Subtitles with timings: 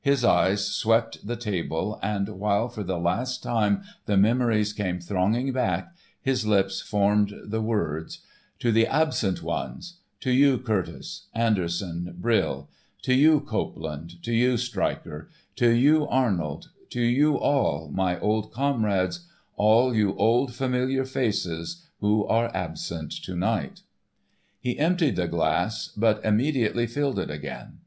[0.00, 5.52] His eyes swept the table, and while for the last time the memories came thronging
[5.52, 8.20] back, his lips formed the words:
[8.60, 12.70] "To the Absent Ones: to you, Curtice, Anderson, Brill,
[13.02, 19.26] to you, Copeland, to you, Stryker, to you, Arnold, to you all, my old comrades,
[19.54, 23.82] all you old familiar faces who are absent to night."
[24.62, 27.80] He emptied the glass, but immediately filled it again.